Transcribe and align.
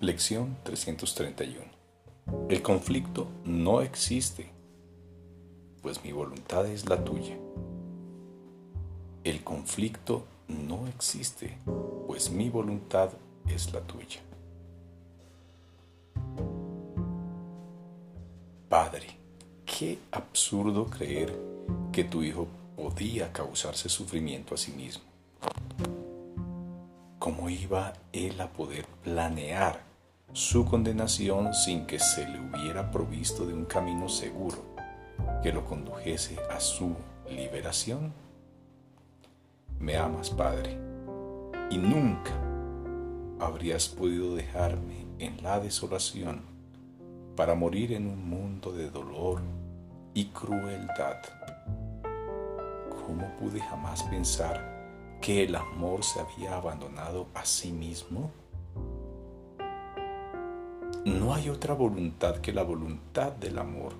Lección 0.00 0.58
331. 0.64 1.64
El 2.50 2.60
conflicto 2.60 3.28
no 3.46 3.80
existe, 3.80 4.50
pues 5.80 6.04
mi 6.04 6.12
voluntad 6.12 6.66
es 6.66 6.86
la 6.86 7.02
tuya. 7.02 7.34
El 9.24 9.42
conflicto 9.42 10.26
no 10.48 10.86
existe, 10.86 11.56
pues 12.06 12.30
mi 12.30 12.50
voluntad 12.50 13.08
es 13.48 13.72
la 13.72 13.80
tuya. 13.80 14.20
Padre, 18.68 19.06
qué 19.64 19.98
absurdo 20.10 20.90
creer 20.90 21.34
que 21.90 22.04
tu 22.04 22.22
hijo 22.22 22.46
podía 22.76 23.32
causarse 23.32 23.88
sufrimiento 23.88 24.54
a 24.54 24.58
sí 24.58 24.72
mismo. 24.72 25.04
¿Cómo 27.26 27.50
iba 27.50 27.92
él 28.12 28.40
a 28.40 28.52
poder 28.52 28.86
planear 29.02 29.80
su 30.32 30.64
condenación 30.64 31.54
sin 31.54 31.84
que 31.84 31.98
se 31.98 32.24
le 32.24 32.38
hubiera 32.38 32.92
provisto 32.92 33.44
de 33.44 33.52
un 33.52 33.64
camino 33.64 34.08
seguro 34.08 34.58
que 35.42 35.52
lo 35.52 35.64
condujese 35.64 36.36
a 36.48 36.60
su 36.60 36.94
liberación? 37.28 38.12
Me 39.80 39.96
amas, 39.96 40.30
Padre, 40.30 40.78
y 41.68 41.78
nunca 41.78 42.30
habrías 43.40 43.88
podido 43.88 44.36
dejarme 44.36 45.04
en 45.18 45.42
la 45.42 45.58
desolación 45.58 46.42
para 47.34 47.56
morir 47.56 47.92
en 47.92 48.06
un 48.06 48.30
mundo 48.30 48.70
de 48.70 48.88
dolor 48.88 49.40
y 50.14 50.26
crueldad. 50.26 51.16
¿Cómo 53.04 53.36
pude 53.36 53.58
jamás 53.58 54.04
pensar 54.04 54.75
que 55.20 55.44
el 55.44 55.54
amor 55.54 56.04
se 56.04 56.20
había 56.20 56.56
abandonado 56.56 57.26
a 57.34 57.44
sí 57.44 57.72
mismo? 57.72 58.30
No 61.04 61.34
hay 61.34 61.48
otra 61.48 61.74
voluntad 61.74 62.38
que 62.38 62.52
la 62.52 62.62
voluntad 62.62 63.32
del 63.32 63.58
amor. 63.58 63.92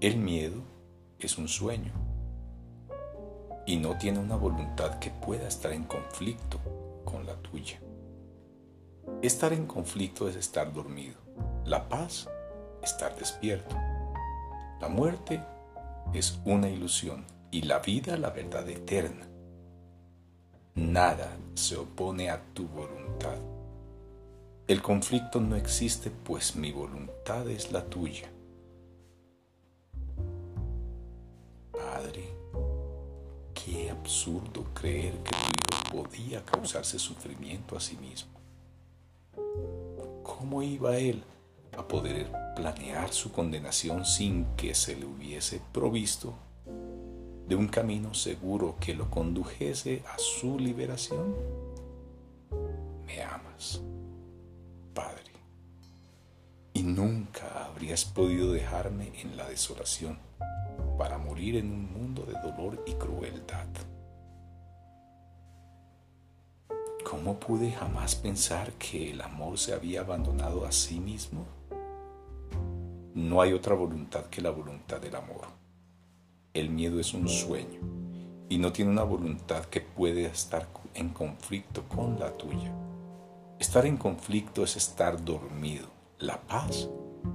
El 0.00 0.18
miedo 0.18 0.60
es 1.18 1.38
un 1.38 1.48
sueño 1.48 1.92
y 3.66 3.76
no 3.76 3.96
tiene 3.96 4.18
una 4.18 4.36
voluntad 4.36 4.98
que 4.98 5.10
pueda 5.10 5.48
estar 5.48 5.72
en 5.72 5.84
conflicto 5.84 6.60
con 7.04 7.24
la 7.24 7.34
tuya. 7.36 7.80
Estar 9.22 9.52
en 9.52 9.66
conflicto 9.66 10.28
es 10.28 10.36
estar 10.36 10.72
dormido. 10.72 11.16
La 11.64 11.88
paz, 11.88 12.28
estar 12.82 13.16
despierto. 13.16 13.76
La 14.80 14.88
muerte 14.88 15.42
es 16.12 16.40
una 16.44 16.68
ilusión 16.68 17.24
y 17.54 17.62
la 17.62 17.78
vida 17.78 18.16
la 18.16 18.30
verdad 18.30 18.68
eterna. 18.68 19.28
Nada 20.74 21.38
se 21.54 21.76
opone 21.76 22.28
a 22.28 22.42
tu 22.52 22.66
voluntad. 22.66 23.38
El 24.66 24.82
conflicto 24.82 25.40
no 25.40 25.54
existe, 25.54 26.10
pues 26.10 26.56
mi 26.56 26.72
voluntad 26.72 27.48
es 27.48 27.70
la 27.70 27.84
tuya. 27.84 28.28
Padre, 31.70 32.28
qué 33.54 33.88
absurdo 33.88 34.64
creer 34.74 35.12
que 35.22 35.30
tu 35.30 35.36
hijo 35.36 36.02
podía 36.02 36.44
causarse 36.44 36.98
sufrimiento 36.98 37.76
a 37.76 37.80
sí 37.80 37.96
mismo. 37.98 38.32
¿Cómo 40.24 40.60
iba 40.60 40.96
él 40.96 41.22
a 41.78 41.86
poder 41.86 42.32
planear 42.56 43.12
su 43.12 43.30
condenación 43.30 44.04
sin 44.04 44.44
que 44.56 44.74
se 44.74 44.96
le 44.96 45.06
hubiese 45.06 45.60
provisto 45.72 46.34
de 47.48 47.56
un 47.56 47.68
camino 47.68 48.14
seguro 48.14 48.76
que 48.80 48.94
lo 48.94 49.10
condujese 49.10 50.02
a 50.12 50.18
su 50.18 50.58
liberación? 50.58 51.34
Me 53.06 53.22
amas, 53.22 53.82
Padre, 54.94 55.32
y 56.72 56.82
nunca 56.82 57.66
habrías 57.66 58.04
podido 58.04 58.52
dejarme 58.52 59.12
en 59.20 59.36
la 59.36 59.48
desolación 59.48 60.18
para 60.98 61.18
morir 61.18 61.56
en 61.56 61.70
un 61.70 61.92
mundo 61.92 62.24
de 62.24 62.34
dolor 62.40 62.82
y 62.86 62.92
crueldad. 62.94 63.66
¿Cómo 67.04 67.38
pude 67.38 67.70
jamás 67.70 68.14
pensar 68.14 68.72
que 68.72 69.10
el 69.10 69.20
amor 69.20 69.58
se 69.58 69.74
había 69.74 70.00
abandonado 70.00 70.64
a 70.64 70.72
sí 70.72 70.98
mismo? 70.98 71.44
No 73.14 73.42
hay 73.42 73.52
otra 73.52 73.74
voluntad 73.74 74.24
que 74.26 74.40
la 74.40 74.50
voluntad 74.50 75.00
del 75.00 75.14
amor. 75.14 75.46
El 76.54 76.70
miedo 76.70 77.00
es 77.00 77.14
un 77.14 77.28
sueño 77.28 77.80
y 78.48 78.58
no 78.58 78.72
tiene 78.72 78.92
una 78.92 79.02
voluntad 79.02 79.64
que 79.64 79.80
puede 79.80 80.26
estar 80.26 80.68
en 80.94 81.08
conflicto 81.08 81.82
con 81.88 82.20
la 82.20 82.30
tuya. 82.38 82.72
Estar 83.58 83.84
en 83.86 83.96
conflicto 83.96 84.62
es 84.62 84.76
estar 84.76 85.24
dormido. 85.24 85.88
La 86.20 86.40
paz, 86.42 86.88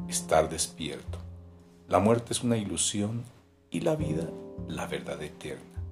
estar 0.08 0.48
despierto. 0.48 1.18
La 1.90 2.00
muerte 2.00 2.32
es 2.32 2.46
una 2.46 2.56
ilusión 2.56 3.26
y 3.70 3.82
la 3.82 3.98
vida, 3.98 4.30
la 4.70 4.88
verdad 4.88 5.22
eterna. 5.22 5.84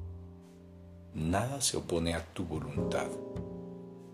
Nada 1.14 1.60
se 1.60 1.76
opone 1.76 2.14
a 2.14 2.24
tu 2.34 2.46
voluntad. 2.46 3.10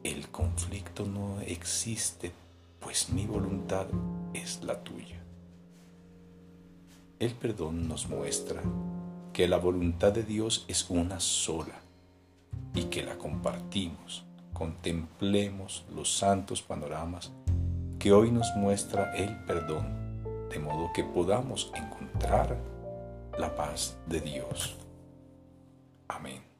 El 0.03 0.27
conflicto 0.29 1.05
no 1.05 1.39
existe, 1.41 2.31
pues 2.79 3.11
mi 3.11 3.27
voluntad 3.27 3.85
es 4.33 4.63
la 4.63 4.83
tuya. 4.83 5.21
El 7.19 7.33
perdón 7.35 7.87
nos 7.87 8.09
muestra 8.09 8.63
que 9.33 9.47
la 9.47 9.57
voluntad 9.57 10.13
de 10.13 10.23
Dios 10.23 10.63
es 10.67 10.89
una 10.89 11.19
sola 11.19 11.81
y 12.75 12.83
que 12.83 13.03
la 13.03 13.17
compartimos. 13.17 14.23
Contemplemos 14.53 15.85
los 15.93 16.15
santos 16.15 16.61
panoramas 16.61 17.31
que 17.97 18.13
hoy 18.13 18.31
nos 18.31 18.55
muestra 18.55 19.15
el 19.15 19.43
perdón, 19.45 20.49
de 20.49 20.59
modo 20.59 20.91
que 20.93 21.03
podamos 21.03 21.71
encontrar 21.73 22.57
la 23.39 23.55
paz 23.55 23.97
de 24.05 24.21
Dios. 24.21 24.77
Amén. 26.07 26.52